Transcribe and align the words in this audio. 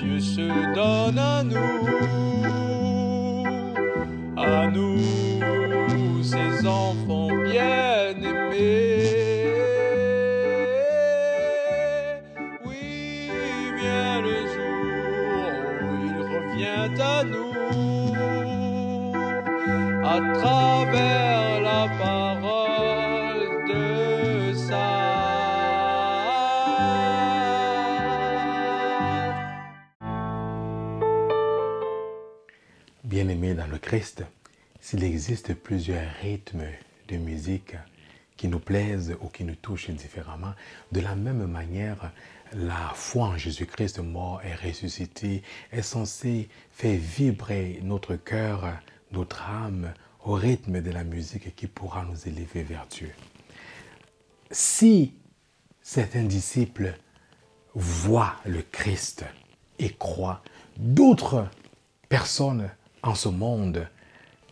Dieu 0.00 0.18
se 0.20 0.74
donne 0.74 1.18
à 1.18 1.42
nous, 1.42 1.86
à 4.36 4.66
nous, 4.68 6.22
ses 6.22 6.66
enfants 6.66 7.28
bien-aimés. 7.44 9.14
Oui, 12.66 13.30
vient 13.80 14.20
le 14.20 14.38
jour 14.54 15.54
où 15.82 15.88
il 16.06 16.16
revient 16.34 16.90
à 17.00 17.24
nous, 17.24 17.52
à 20.04 20.16
travers 20.38 21.60
la 21.60 21.88
parole 21.98 22.63
Bien-aimés 33.04 33.52
dans 33.52 33.66
le 33.66 33.76
Christ, 33.76 34.24
s'il 34.80 35.04
existe 35.04 35.52
plusieurs 35.52 36.10
rythmes 36.22 36.64
de 37.08 37.18
musique 37.18 37.76
qui 38.38 38.48
nous 38.48 38.58
plaisent 38.58 39.14
ou 39.20 39.28
qui 39.28 39.44
nous 39.44 39.56
touchent 39.56 39.90
différemment, 39.90 40.54
de 40.90 41.00
la 41.00 41.14
même 41.14 41.44
manière, 41.44 42.12
la 42.54 42.92
foi 42.94 43.26
en 43.26 43.36
Jésus-Christ 43.36 43.98
mort 43.98 44.40
et 44.42 44.54
ressuscité 44.54 45.42
est 45.70 45.82
censée 45.82 46.48
faire 46.72 46.98
vibrer 46.98 47.78
notre 47.82 48.16
cœur, 48.16 48.72
notre 49.12 49.42
âme 49.42 49.92
au 50.24 50.32
rythme 50.32 50.80
de 50.80 50.90
la 50.90 51.04
musique 51.04 51.54
qui 51.54 51.66
pourra 51.66 52.06
nous 52.06 52.26
élever 52.26 52.62
vers 52.62 52.86
Dieu. 52.86 53.12
Si 54.50 55.12
certains 55.82 56.24
disciples 56.24 56.94
voient 57.74 58.36
le 58.46 58.62
Christ 58.62 59.26
et 59.78 59.90
croient, 59.90 60.42
d'autres 60.78 61.46
personnes 62.08 62.70
en 63.04 63.14
ce 63.14 63.28
monde, 63.28 63.86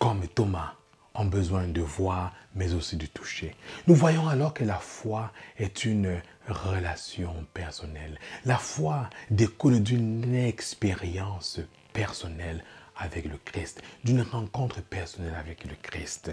comme 0.00 0.26
Thomas, 0.26 0.74
ont 1.14 1.24
besoin 1.24 1.68
de 1.68 1.80
voir, 1.80 2.32
mais 2.54 2.74
aussi 2.74 2.96
de 2.96 3.06
toucher. 3.06 3.54
Nous 3.86 3.94
voyons 3.94 4.28
alors 4.28 4.54
que 4.54 4.64
la 4.64 4.78
foi 4.78 5.32
est 5.56 5.84
une 5.84 6.20
relation 6.48 7.46
personnelle. 7.54 8.18
La 8.44 8.58
foi 8.58 9.08
découle 9.30 9.80
d'une 9.80 10.34
expérience 10.34 11.60
personnelle 11.92 12.64
avec 12.96 13.24
le 13.24 13.38
Christ, 13.44 13.82
d'une 14.04 14.22
rencontre 14.22 14.82
personnelle 14.82 15.34
avec 15.38 15.64
le 15.64 15.76
Christ. 15.80 16.32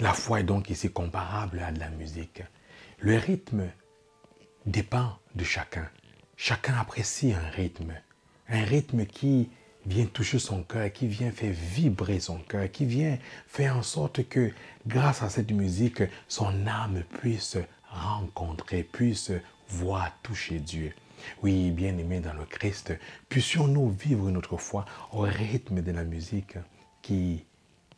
La 0.00 0.12
foi 0.12 0.40
est 0.40 0.44
donc 0.44 0.70
ici 0.70 0.90
comparable 0.90 1.60
à 1.60 1.70
de 1.70 1.78
la 1.78 1.90
musique. 1.90 2.42
Le 2.98 3.16
rythme 3.16 3.70
dépend 4.66 5.18
de 5.36 5.44
chacun. 5.44 5.88
Chacun 6.36 6.74
apprécie 6.74 7.32
un 7.32 7.50
rythme. 7.50 7.94
Un 8.48 8.64
rythme 8.64 9.06
qui 9.06 9.50
vient 9.86 10.06
toucher 10.06 10.38
son 10.38 10.62
cœur, 10.62 10.92
qui 10.92 11.06
vient 11.06 11.30
faire 11.30 11.52
vibrer 11.52 12.20
son 12.20 12.38
cœur, 12.38 12.70
qui 12.70 12.84
vient 12.84 13.18
faire 13.46 13.76
en 13.76 13.82
sorte 13.82 14.28
que 14.28 14.50
grâce 14.86 15.22
à 15.22 15.28
cette 15.28 15.52
musique, 15.52 16.02
son 16.28 16.66
âme 16.66 17.02
puisse 17.20 17.58
rencontrer, 17.90 18.82
puisse 18.82 19.30
voir 19.68 20.10
toucher 20.22 20.58
Dieu. 20.58 20.92
Oui, 21.42 21.70
bien-aimés 21.70 22.20
dans 22.20 22.34
le 22.34 22.44
Christ, 22.44 22.92
puissions-nous 23.28 23.90
vivre 23.90 24.30
notre 24.30 24.56
foi 24.56 24.84
au 25.12 25.20
rythme 25.20 25.80
de 25.80 25.92
la 25.92 26.04
musique 26.04 26.56
qui 27.02 27.44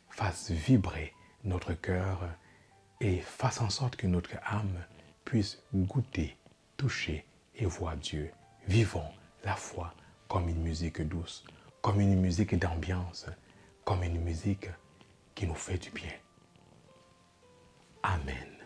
fasse 0.09 0.51
vibrer 0.51 1.13
notre 1.43 1.73
cœur 1.73 2.19
et 2.99 3.17
fasse 3.19 3.61
en 3.61 3.69
sorte 3.69 3.95
que 3.95 4.07
notre 4.07 4.35
âme 4.45 4.83
puisse 5.25 5.61
goûter, 5.73 6.37
toucher 6.77 7.25
et 7.55 7.65
voir 7.65 7.97
Dieu. 7.97 8.31
Vivons 8.67 9.09
la 9.43 9.55
foi 9.55 9.93
comme 10.27 10.49
une 10.49 10.61
musique 10.61 11.01
douce, 11.01 11.43
comme 11.87 12.01
une 12.01 12.19
musique 12.19 12.53
d'ambiance, 12.59 13.27
comme 13.85 14.03
une 14.03 14.19
musique 14.19 14.69
qui 15.33 15.47
nous 15.47 15.55
fait 15.55 15.77
du 15.77 15.89
bien. 15.89 16.11
Amen. 18.03 18.56